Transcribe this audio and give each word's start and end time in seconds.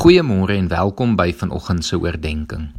Goeiemôre 0.00 0.54
en 0.56 0.68
welkom 0.72 1.10
by 1.12 1.26
vanoggend 1.36 1.84
se 1.84 1.98
oordeenking. 2.00 2.70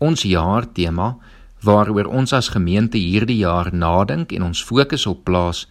Ons 0.00 0.22
jaartema 0.24 1.18
waaroor 1.60 2.08
ons 2.08 2.32
as 2.32 2.48
gemeente 2.54 2.96
hierdie 2.96 3.42
jaar 3.42 3.68
nadink 3.76 4.32
en 4.32 4.46
ons 4.46 4.62
fokus 4.64 5.04
op 5.10 5.20
plaas 5.28 5.66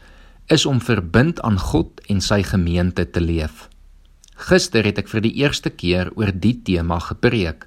is 0.45 0.67
om 0.69 0.77
verbind 0.77 1.41
aan 1.41 1.57
God 1.57 2.05
en 2.05 2.21
sy 2.21 2.43
gemeente 2.45 3.07
te 3.09 3.25
leef. 3.31 3.65
Gister 4.45 4.85
het 4.85 5.01
ek 5.01 5.09
vir 5.09 5.25
die 5.25 5.33
eerste 5.41 5.73
keer 5.73 6.13
oor 6.13 6.29
die 6.29 6.53
tema 6.69 7.01
gepreek, 7.01 7.65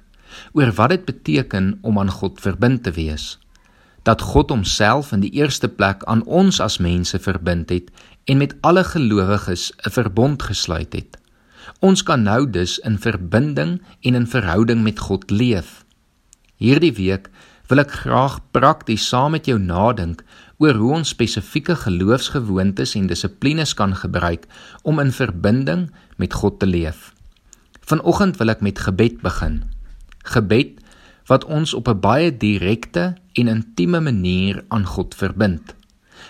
oor 0.55 0.71
wat 0.79 0.95
dit 0.95 1.07
beteken 1.11 1.73
om 1.83 1.99
aan 1.99 2.15
God 2.21 2.39
verbind 2.39 2.85
te 2.87 2.95
wees. 2.95 3.33
Dat 4.07 4.23
God 4.31 4.55
homself 4.55 5.11
in 5.11 5.27
die 5.27 5.35
eerste 5.43 5.67
plek 5.67 6.07
aan 6.07 6.23
ons 6.23 6.63
as 6.63 6.79
mense 6.79 7.19
verbind 7.19 7.67
het 7.67 7.91
en 8.31 8.39
met 8.39 8.55
alle 8.63 8.87
gelowiges 8.95 9.73
'n 9.75 9.91
verbond 9.91 10.39
gesluit 10.39 10.93
het. 10.95 11.18
Ons 11.79 12.03
kan 12.03 12.23
nou 12.23 12.49
dus 12.49 12.77
in 12.79 12.97
verbinding 12.99 13.79
en 14.01 14.15
in 14.15 14.27
verhouding 14.27 14.83
met 14.83 14.99
God 14.99 15.29
leef. 15.31 15.85
Hierdie 16.57 16.93
week 16.93 17.29
wil 17.69 17.83
ek 17.83 17.93
graag 18.03 18.39
prakties 18.51 19.05
saam 19.07 19.35
met 19.37 19.47
jou 19.47 19.59
nadink 19.61 20.23
oor 20.59 20.75
hoe 20.75 20.91
ons 20.99 21.13
spesifieke 21.13 21.75
geloofsgewoontes 21.85 22.95
en 22.99 23.07
dissiplines 23.07 23.75
kan 23.77 23.93
gebruik 23.95 24.47
om 24.83 24.99
in 24.99 25.13
verbinding 25.15 25.87
met 26.17 26.33
God 26.33 26.59
te 26.59 26.67
leef. 26.67 27.13
Vanoggend 27.89 28.37
wil 28.41 28.51
ek 28.53 28.65
met 28.65 28.81
gebed 28.81 29.21
begin. 29.21 29.63
Gebed 30.25 30.81
wat 31.29 31.45
ons 31.45 31.73
op 31.77 31.87
'n 31.87 32.01
baie 32.01 32.29
direkte 32.33 33.15
en 33.33 33.47
intieme 33.47 34.01
manier 34.01 34.63
aan 34.67 34.85
God 34.85 35.15
verbind. 35.15 35.75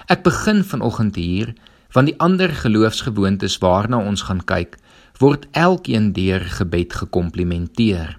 Ek 0.08 0.24
begin 0.24 0.64
vanoggend 0.64 1.16
hier 1.16 1.54
van 1.90 2.06
die 2.06 2.16
ander 2.20 2.50
geloofsgewoontes 2.50 3.58
waarna 3.58 3.98
ons 3.98 4.22
gaan 4.22 4.44
kyk 4.46 4.78
word 5.20 5.48
elkeen 5.52 6.14
deur 6.16 6.44
gebed 6.58 6.94
gekomplimenteer. 6.96 8.16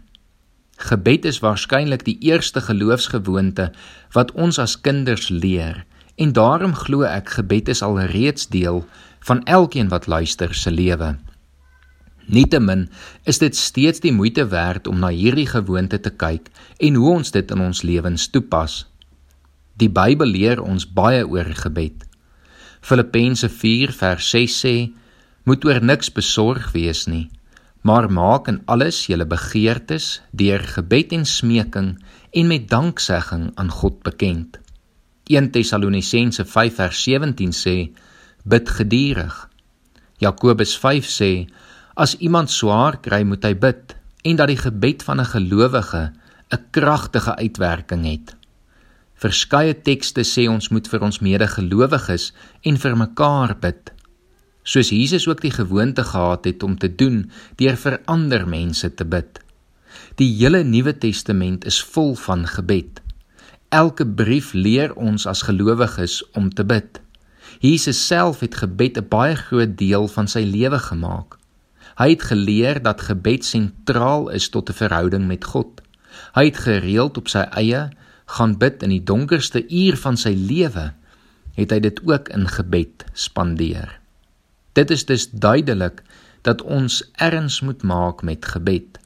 Gebed 0.80 1.24
is 1.28 1.40
waarskynlik 1.40 2.04
die 2.04 2.18
eerste 2.28 2.60
geloofsgewoonte 2.60 3.70
wat 4.16 4.32
ons 4.32 4.60
as 4.60 4.76
kinders 4.80 5.28
leer 5.32 5.84
en 6.20 6.32
daarom 6.36 6.74
glo 6.76 7.08
ek 7.08 7.32
gebed 7.38 7.72
is 7.72 7.82
alreeds 7.82 8.48
deel 8.52 8.84
van 9.24 9.42
elkeen 9.44 9.88
wat 9.88 10.06
luister 10.06 10.54
se 10.54 10.70
lewe. 10.70 11.16
Nietemin 12.30 12.86
is 13.24 13.40
dit 13.40 13.56
steeds 13.56 14.00
die 14.04 14.12
moeite 14.12 14.44
werd 14.52 14.86
om 14.86 15.00
na 15.00 15.08
hierdie 15.08 15.48
gewoonte 15.48 15.98
te 16.00 16.12
kyk 16.12 16.52
en 16.78 16.94
hoe 17.00 17.10
ons 17.16 17.32
dit 17.32 17.50
in 17.50 17.64
ons 17.64 17.82
lewens 17.82 18.28
toepas. 18.30 18.84
Die 19.80 19.88
Bybel 19.88 20.28
leer 20.36 20.60
ons 20.62 20.84
baie 20.84 21.24
oor 21.24 21.48
gebed. 21.64 22.04
Filippense 22.80 23.48
4 23.48 23.92
vers 23.96 24.30
6 24.36 24.60
sê 24.64 24.74
moet 25.44 25.64
oor 25.64 25.80
niks 25.82 26.12
besorg 26.12 26.72
wees 26.72 27.06
nie, 27.06 27.30
maar 27.82 28.10
maak 28.12 28.48
in 28.48 28.60
alles 28.68 29.06
julle 29.08 29.26
begeertes 29.26 30.20
deur 30.36 30.60
gebed 30.76 31.14
en 31.16 31.24
smeking 31.26 31.94
en 32.30 32.46
met 32.46 32.68
danksegging 32.68 33.50
aan 33.54 33.70
God 33.70 34.02
bekend. 34.02 34.58
1 35.30 35.50
Tessalonisense 35.54 36.44
5:17 36.44 37.54
sê: 37.54 37.76
Bid 38.44 38.68
geduldig. 38.68 39.48
Jakobus 40.18 40.76
5 40.78 41.06
sê: 41.06 41.48
As 41.94 42.16
iemand 42.16 42.50
swaar 42.50 43.00
kry, 43.00 43.22
moet 43.22 43.44
hy 43.44 43.54
bid 43.54 43.96
en 44.24 44.36
dat 44.36 44.48
die 44.48 44.60
gebed 44.60 45.02
van 45.02 45.20
'n 45.20 45.32
gelowige 45.34 46.12
'n 46.52 46.64
kragtige 46.70 47.36
uitwerking 47.36 48.04
het. 48.04 48.36
Verskeie 49.14 49.74
tekste 49.82 50.22
sê 50.24 50.48
ons 50.48 50.68
moet 50.68 50.88
vir 50.88 51.00
ons 51.00 51.20
medegelowiges 51.20 52.32
en 52.62 52.76
vir 52.76 52.96
mekaar 52.96 53.56
bid 53.60 53.92
soos 54.70 54.92
Jesus 54.94 55.26
ook 55.26 55.40
die 55.42 55.50
gewoonte 55.50 56.04
gehad 56.06 56.44
het 56.46 56.62
om 56.62 56.78
te 56.78 56.90
doen 56.94 57.24
deur 57.58 57.76
vir 57.76 57.98
ander 58.04 58.46
mense 58.46 58.94
te 58.94 59.04
bid. 59.04 59.40
Die 60.20 60.30
hele 60.38 60.62
Nuwe 60.64 60.94
Testament 60.98 61.66
is 61.66 61.80
vol 61.82 62.14
van 62.14 62.46
gebed. 62.46 63.00
Elke 63.74 64.06
brief 64.06 64.52
leer 64.54 64.94
ons 64.94 65.26
as 65.26 65.42
gelowiges 65.46 66.20
om 66.38 66.50
te 66.54 66.64
bid. 66.66 67.00
Jesus 67.58 67.98
self 68.06 68.40
het 68.46 68.54
gebed 68.62 68.98
'n 68.98 69.08
baie 69.08 69.34
groot 69.34 69.76
deel 69.78 70.08
van 70.08 70.28
sy 70.28 70.42
lewe 70.46 70.78
gemaak. 70.78 71.38
Hy 71.98 72.08
het 72.10 72.22
geleer 72.22 72.82
dat 72.82 73.00
gebed 73.00 73.44
sentraal 73.44 74.30
is 74.30 74.48
tot 74.48 74.70
'n 74.70 74.72
verhouding 74.72 75.26
met 75.26 75.44
God. 75.44 75.80
Hy 76.34 76.44
het 76.44 76.56
gereeld 76.56 77.16
op 77.16 77.28
sy 77.28 77.44
eie 77.58 77.90
gaan 78.26 78.58
bid 78.58 78.82
in 78.82 78.90
die 78.90 79.04
donkerste 79.04 79.66
uur 79.68 79.96
van 79.96 80.16
sy 80.16 80.34
lewe, 80.34 80.92
het 81.54 81.70
hy 81.70 81.80
dit 81.80 82.00
ook 82.06 82.28
in 82.28 82.48
gebed 82.48 83.04
spandeer. 83.12 83.99
Dit 84.72 84.90
is 84.90 85.06
dus 85.06 85.30
duidelik 85.30 86.02
dat 86.42 86.62
ons 86.62 87.10
erns 87.12 87.60
moet 87.60 87.82
maak 87.82 88.22
met 88.22 88.44
gebed. 88.46 88.98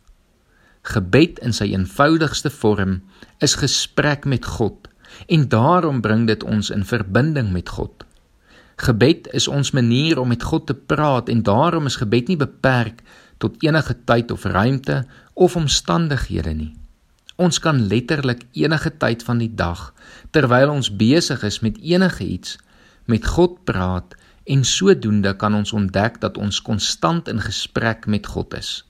Gebed 0.83 1.39
in 1.39 1.53
sy 1.57 1.71
eenvoudigste 1.73 2.51
vorm 2.51 3.01
is 3.39 3.57
gesprek 3.59 4.25
met 4.29 4.45
God 4.45 4.89
en 5.27 5.49
daarom 5.49 6.01
bring 6.01 6.27
dit 6.27 6.43
ons 6.45 6.71
in 6.71 6.85
verbinding 6.85 7.53
met 7.53 7.69
God. 7.69 8.05
Gebed 8.77 9.31
is 9.33 9.49
ons 9.49 9.71
manier 9.71 10.19
om 10.19 10.29
met 10.29 10.43
God 10.43 10.67
te 10.67 10.75
praat 10.75 11.29
en 11.29 11.43
daarom 11.43 11.87
is 11.87 11.97
gebed 11.97 12.29
nie 12.29 12.37
beperk 12.37 13.03
tot 13.39 13.63
enige 13.63 13.97
tyd 14.05 14.31
of 14.31 14.45
ruimte 14.45 15.05
of 15.35 15.57
omstandighede 15.57 16.55
nie. 16.55 16.73
Ons 17.37 17.59
kan 17.59 17.87
letterlik 17.87 18.45
enige 18.53 18.91
tyd 18.99 19.23
van 19.23 19.39
die 19.39 19.51
dag 19.55 19.93
terwyl 20.31 20.75
ons 20.75 20.91
besig 20.91 21.43
is 21.43 21.61
met 21.61 21.79
enige 21.81 22.25
iets 22.25 22.59
met 23.11 23.27
God 23.27 23.65
praat 23.65 24.15
en 24.45 24.65
sodoende 24.65 25.37
kan 25.37 25.55
ons 25.55 25.73
ontdek 25.73 26.21
dat 26.21 26.37
ons 26.39 26.63
konstant 26.63 27.29
in 27.29 27.41
gesprek 27.41 28.07
met 28.07 28.27
God 28.27 28.55
is. 28.55 28.85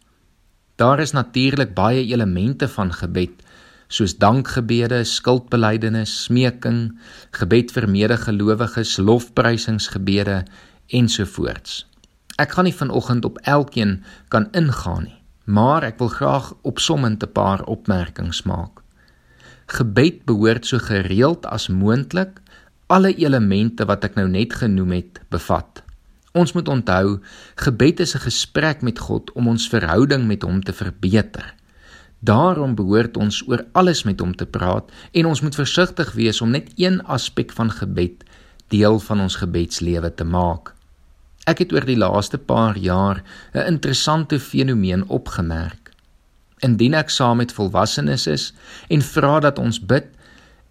Daar 0.76 1.00
is 1.00 1.12
natuurlik 1.12 1.74
baie 1.74 2.06
elemente 2.06 2.68
van 2.68 2.92
gebed 2.92 3.44
soos 3.94 4.16
dankgebede, 4.18 5.02
skuldbelydenis, 5.04 6.12
smeking, 6.26 6.94
gebed 7.36 7.72
vir 7.74 7.88
medegelowiges, 7.90 8.96
lofprysingsgebede 8.98 10.42
ensovoorts. 10.88 11.84
Ek 12.40 12.56
gaan 12.56 12.66
nie 12.66 12.74
vanoggend 12.74 13.26
op 13.28 13.38
elkeen 13.46 14.00
kan 14.32 14.48
ingaan 14.52 15.06
nie, 15.06 15.18
maar 15.46 15.84
ek 15.86 16.00
wil 16.02 16.10
graag 16.10 16.54
opsommend 16.62 17.22
'n 17.22 17.32
paar 17.32 17.62
opmerkings 17.70 18.42
maak. 18.42 18.82
Gebed 19.66 20.24
behoort 20.24 20.66
so 20.66 20.78
gereeld 20.78 21.46
as 21.46 21.68
moontlik 21.68 22.40
alle 22.86 23.14
elemente 23.16 23.84
wat 23.88 24.04
ek 24.04 24.14
nou 24.14 24.28
net 24.28 24.54
genoem 24.60 24.92
het 24.98 25.20
bevat. 25.30 25.82
Ons 26.34 26.52
moet 26.52 26.68
onthou, 26.68 27.20
gebed 27.56 28.00
is 28.00 28.14
'n 28.14 28.26
gesprek 28.26 28.82
met 28.82 28.98
God 28.98 29.32
om 29.32 29.48
ons 29.48 29.68
verhouding 29.68 30.26
met 30.26 30.42
hom 30.42 30.62
te 30.62 30.72
verbeter. 30.72 31.54
Daarom 32.20 32.74
behoort 32.74 33.16
ons 33.16 33.42
oor 33.48 33.64
alles 33.72 34.02
met 34.02 34.20
hom 34.20 34.34
te 34.34 34.46
praat 34.46 34.90
en 35.12 35.26
ons 35.26 35.40
moet 35.40 35.54
versigtig 35.54 36.12
wees 36.12 36.40
om 36.40 36.50
net 36.50 36.72
een 36.76 37.02
aspek 37.02 37.52
van 37.52 37.70
gebed 37.70 38.24
deel 38.68 38.98
van 38.98 39.20
ons 39.20 39.36
gebedslewe 39.36 40.14
te 40.14 40.24
maak. 40.24 40.74
Ek 41.44 41.60
het 41.60 41.72
oor 41.72 41.84
die 41.84 41.98
laaste 42.00 42.38
paar 42.38 42.78
jaar 42.80 43.22
'n 43.52 43.66
interessante 43.66 44.40
fenomeen 44.40 45.08
opgemerk. 45.08 45.92
Indien 46.58 46.94
ek 46.94 47.10
saam 47.10 47.36
met 47.36 47.52
volwassenes 47.52 48.26
is 48.26 48.54
en 48.88 49.02
vra 49.02 49.40
dat 49.40 49.58
ons 49.58 49.80
bid, 49.80 50.06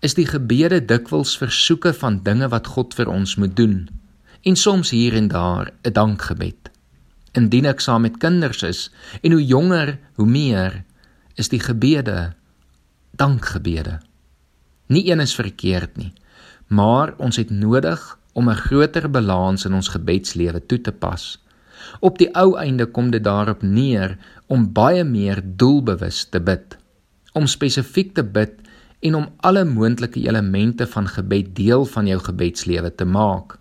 is 0.04 0.18
die 0.20 0.28
gebede 0.28 0.82
dikwels 0.84 1.38
versoeke 1.40 1.94
van 1.96 2.20
dinge 2.26 2.50
wat 2.52 2.68
God 2.76 2.96
vir 2.98 3.08
ons 3.08 3.38
moet 3.40 3.56
doen 3.56 3.86
en 4.44 4.58
soms 4.60 4.90
hier 4.92 5.16
en 5.16 5.30
daar 5.32 5.72
'n 5.88 5.94
dankgebed. 5.96 6.70
Indien 7.32 7.66
ek 7.66 7.80
saam 7.80 8.02
met 8.02 8.18
kinders 8.18 8.64
is 8.64 8.92
en 9.22 9.32
hoe 9.32 9.46
jonger, 9.46 10.00
hoe 10.16 10.28
meer 10.28 10.84
is 11.36 11.50
die 11.50 11.60
gebede 11.60 12.34
dankgebede. 13.16 14.00
Nie 14.88 15.12
een 15.12 15.20
is 15.20 15.36
verkeerd 15.36 15.98
nie, 15.98 16.14
maar 16.68 17.14
ons 17.18 17.36
het 17.36 17.50
nodig 17.50 18.20
om 18.34 18.50
'n 18.50 18.56
groter 18.56 19.10
balans 19.10 19.66
in 19.66 19.74
ons 19.74 19.88
gebedslewe 19.88 20.66
toe 20.66 20.82
te 20.82 20.92
pas. 20.92 21.40
Op 22.00 22.18
die 22.18 22.34
ou 22.36 22.58
einde 22.58 22.86
kom 22.86 23.12
dit 23.12 23.24
daarop 23.24 23.62
neer 23.62 24.18
om 24.48 24.74
baie 24.74 25.04
meer 25.04 25.42
doelbewus 25.44 26.28
te 26.30 26.42
bid. 26.42 26.78
Om 27.32 27.48
spesifiek 27.48 28.14
te 28.14 28.24
bid 28.24 28.52
en 29.04 29.16
om 29.20 29.28
alle 29.44 29.66
moontlike 29.68 30.22
elemente 30.24 30.88
van 30.88 31.08
gebed 31.08 31.56
deel 31.56 31.86
van 31.86 32.08
jou 32.08 32.20
gebedslewe 32.24 32.96
te 32.96 33.06
maak. 33.06 33.58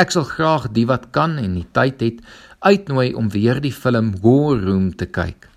Ek 0.00 0.12
sal 0.12 0.26
graag 0.28 0.68
die 0.76 0.86
wat 0.88 1.10
kan 1.16 1.38
en 1.40 1.56
die 1.56 1.66
tyd 1.76 2.00
het 2.04 2.20
uitnooi 2.60 3.14
om 3.16 3.30
weer 3.32 3.60
die 3.60 3.72
film 3.72 4.12
War 4.20 4.60
Room 4.60 4.92
te 4.96 5.08
kyk 5.08 5.48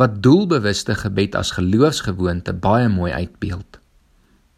wat 0.00 0.22
doelbewuste 0.24 0.94
gebed 0.96 1.34
as 1.36 1.52
geloofsgewoonte 1.52 2.54
baie 2.56 2.88
mooi 2.88 3.12
uitbeeld. 3.12 3.78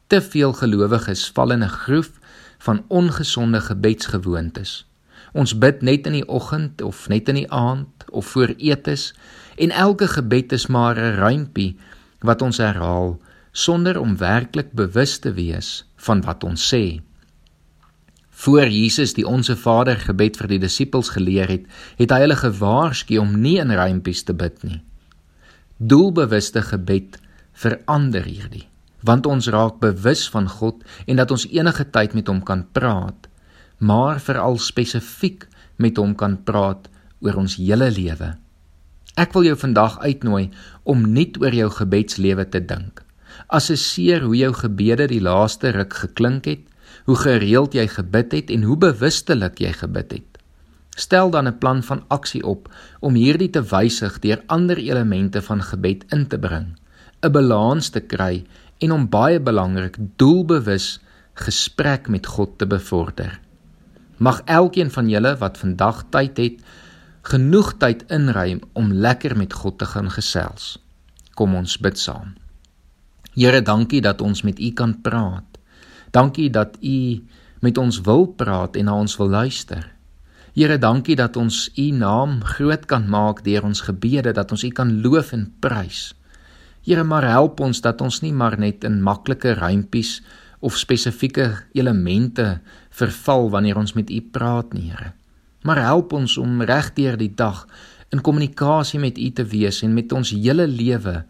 Te 0.07 0.21
veel 0.23 0.53
gelowiges 0.55 1.27
val 1.35 1.51
in 1.51 1.65
'n 1.65 1.69
groef 1.69 2.11
van 2.59 2.85
ongesonde 2.89 3.61
gebedsgewoontes. 3.61 4.87
Ons 5.33 5.59
bid 5.59 5.83
net 5.83 6.07
in 6.07 6.13
die 6.13 6.29
oggend 6.29 6.83
of 6.83 7.09
net 7.09 7.29
in 7.29 7.35
die 7.35 7.51
aand 7.51 8.11
of 8.11 8.27
voor 8.27 8.55
etes 8.57 9.15
en 9.57 9.71
elke 9.71 10.09
gebed 10.09 10.53
is 10.53 10.67
maar 10.67 10.97
'n 10.97 11.19
rympie 11.19 11.77
wat 12.21 12.43
ons 12.43 12.57
herhaal 12.57 13.19
sonder 13.55 14.01
om 14.01 14.17
werklik 14.19 14.73
bewus 14.75 15.19
te 15.23 15.31
wees 15.33 15.85
van 16.07 16.21
wat 16.27 16.43
ons 16.45 16.63
sê. 16.75 17.01
Voor 18.45 18.67
Jesus 18.67 19.15
die 19.15 19.27
onsse 19.27 19.55
Vader 19.57 20.01
gebed 20.03 20.37
vir 20.41 20.51
die 20.51 20.59
disippels 20.59 21.13
geleer 21.15 21.47
het, 21.49 21.69
het 22.01 22.11
hy 22.11 22.25
hulle 22.25 22.37
gewaarsku 22.41 23.21
om 23.23 23.37
nie 23.41 23.61
in 23.63 23.71
rympies 23.71 24.25
te 24.27 24.35
bid 24.35 24.59
nie. 24.67 24.81
Doelbewuste 25.79 26.65
gebed 26.67 27.21
verander 27.55 28.27
hierdie, 28.27 28.67
want 29.07 29.31
ons 29.31 29.47
raak 29.55 29.79
bewus 29.79 30.27
van 30.35 30.51
God 30.51 30.83
en 31.07 31.23
dat 31.23 31.31
ons 31.31 31.47
enige 31.47 31.87
tyd 31.95 32.19
met 32.19 32.27
hom 32.27 32.43
kan 32.43 32.67
praat, 32.75 33.31
maar 33.79 34.19
veral 34.19 34.59
spesifiek 34.59 35.47
met 35.79 36.03
hom 36.03 36.19
kan 36.19 36.41
praat 36.43 36.91
oor 37.23 37.39
ons 37.47 37.55
hele 37.63 37.87
lewe. 37.95 38.35
Ek 39.15 39.31
wil 39.39 39.47
jou 39.47 39.57
vandag 39.63 40.01
uitnooi 40.03 40.49
om 40.83 41.07
nuut 41.15 41.39
oor 41.39 41.55
jou 41.55 41.71
gebedslewe 41.71 42.51
te 42.51 42.59
dink. 42.59 43.04
Assesseer 43.47 44.23
hoe 44.23 44.37
jou 44.37 44.53
gebede 44.53 45.07
die 45.07 45.21
laaste 45.21 45.71
ruk 45.75 45.95
geklink 45.95 46.45
het, 46.45 46.63
hoe 47.05 47.17
gereeld 47.17 47.75
jy 47.75 47.87
gebid 47.89 48.33
het 48.33 48.51
en 48.51 48.63
hoe 48.63 48.77
bewustelik 48.81 49.61
jy 49.61 49.73
gebid 49.73 50.13
het. 50.13 50.31
Stel 50.97 51.31
dan 51.31 51.49
'n 51.49 51.59
plan 51.59 51.83
van 51.83 52.05
aksie 52.09 52.45
op 52.45 52.69
om 53.01 53.15
hierdie 53.15 53.51
te 53.51 53.63
wysig 53.63 54.19
deur 54.19 54.43
ander 54.47 54.79
elemente 54.79 55.43
van 55.43 55.63
gebed 55.63 56.05
in 56.13 56.27
te 56.27 56.39
bring, 56.39 56.79
'n 57.23 57.33
balans 57.33 57.89
te 57.89 58.01
kry 58.01 58.45
en 58.79 58.93
om 58.93 59.09
baie 59.09 59.41
belangrik 59.41 59.97
doelbewus 60.17 61.01
gesprek 61.35 62.09
met 62.09 62.27
God 62.27 62.59
te 62.59 62.67
bevorder. 62.67 63.41
Mag 64.17 64.43
elkeen 64.45 64.91
van 64.91 65.09
julle 65.09 65.37
wat 65.37 65.59
vandag 65.59 66.05
tyd 66.11 66.37
het, 66.37 66.61
genoeg 67.23 67.75
tyd 67.77 68.05
inruim 68.13 68.61
om 68.73 68.93
lekker 68.93 69.37
met 69.37 69.53
God 69.53 69.79
te 69.79 69.87
gaan 69.87 70.11
gesels. 70.11 70.79
Kom 71.35 71.55
ons 71.55 71.79
bid 71.79 71.99
saam. 71.99 72.35
Here, 73.35 73.63
dankie 73.63 73.99
dat 73.99 74.21
ons 74.23 74.45
met 74.47 74.61
U 74.63 74.71
kan 74.79 74.95
praat. 75.03 75.59
Dankie 76.15 76.51
dat 76.55 76.77
U 76.79 77.19
met 77.67 77.79
ons 77.79 77.99
wil 78.07 78.29
praat 78.39 78.77
en 78.79 78.87
na 78.87 78.95
ons 78.95 79.17
wil 79.19 79.29
luister. 79.29 79.89
Here, 80.55 80.79
dankie 80.79 81.17
dat 81.19 81.35
ons 81.37 81.67
U 81.75 81.89
naam 81.91 82.39
groot 82.47 82.85
kan 82.87 83.09
maak 83.11 83.43
deur 83.43 83.67
ons 83.67 83.83
gebede, 83.89 84.31
dat 84.33 84.55
ons 84.55 84.63
U 84.63 84.71
kan 84.71 85.01
loof 85.03 85.33
en 85.35 85.49
prys. 85.59 86.13
Here, 86.87 87.03
maar 87.03 87.27
help 87.27 87.59
ons 87.65 87.81
dat 87.83 88.05
ons 88.05 88.21
nie 88.23 88.31
maar 88.33 88.55
net 88.61 88.87
in 88.87 89.01
maklike 89.03 89.57
rympies 89.59 90.21
of 90.63 90.79
spesifieke 90.79 91.49
elemente 91.75 92.61
verval 92.95 93.51
wanneer 93.51 93.81
ons 93.83 93.97
met 93.99 94.11
U 94.15 94.21
praat 94.31 94.77
nie, 94.79 94.93
Here. 94.93 95.11
Maar 95.67 95.81
help 95.83 96.13
ons 96.13 96.37
om 96.39 96.63
regdeur 96.63 97.19
die 97.19 97.33
dag 97.35 97.65
in 98.15 98.23
kommunikasie 98.23 99.01
met 99.03 99.19
U 99.19 99.31
te 99.35 99.43
wees 99.49 99.83
en 99.83 99.97
met 99.97 100.13
ons 100.13 100.31
hele 100.31 100.69
lewe 100.71 101.25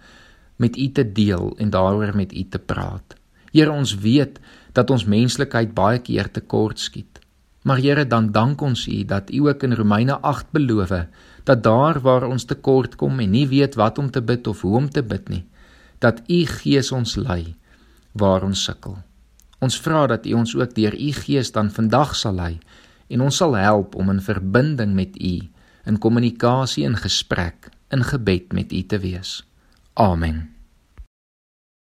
met 0.56 0.76
U 0.76 0.90
te 0.92 1.12
deel 1.12 1.54
en 1.58 1.70
daaroor 1.70 2.16
met 2.16 2.32
U 2.32 2.44
te 2.48 2.58
praat. 2.58 3.16
Here, 3.52 3.70
ons 3.70 3.94
weet 4.02 4.40
dat 4.72 4.90
ons 4.90 5.06
menslikheid 5.06 5.74
baie 5.74 5.98
keer 6.02 6.30
tekort 6.30 6.78
skiet. 6.78 7.20
Maar 7.64 7.80
Here, 7.80 8.06
dan 8.06 8.32
dank 8.32 8.60
ons 8.60 8.86
U 8.88 9.04
dat 9.04 9.30
U 9.30 9.48
ook 9.48 9.62
in 9.62 9.74
Romeine 9.74 10.18
8 10.20 10.50
beloof 10.50 10.92
dat 11.44 11.62
daar 11.62 12.00
waar 12.00 12.26
ons 12.26 12.44
tekort 12.44 12.96
kom 12.96 13.20
en 13.20 13.30
nie 13.30 13.46
weet 13.48 13.74
wat 13.74 13.98
om 13.98 14.10
te 14.10 14.22
bid 14.22 14.46
of 14.46 14.60
hoe 14.60 14.76
om 14.76 14.90
te 14.90 15.02
bid 15.02 15.28
nie, 15.28 15.44
dat 15.98 16.22
U 16.28 16.44
Gees 16.44 16.92
ons 16.92 17.16
lei 17.16 17.54
waar 18.12 18.44
ons 18.44 18.64
sukkel. 18.64 18.96
Ons 19.60 19.80
vra 19.80 20.06
dat 20.06 20.26
U 20.26 20.32
ons 20.40 20.54
ook 20.56 20.74
deur 20.74 20.94
U 20.94 21.10
Gees 21.12 21.52
dan 21.52 21.70
vandag 21.70 22.14
sal 22.16 22.36
lei 22.40 22.58
en 23.08 23.20
ons 23.20 23.36
sal 23.36 23.56
help 23.56 23.94
om 23.94 24.10
in 24.10 24.20
verbinding 24.24 24.94
met 24.96 25.16
U, 25.20 25.34
in 25.84 25.98
kommunikasie 26.00 26.86
en 26.88 26.96
gesprek, 26.96 27.68
in 27.92 28.02
gebed 28.02 28.52
met 28.52 28.72
U 28.72 28.82
te 28.82 28.98
wees. 28.98 29.42
Amen. 29.96 30.53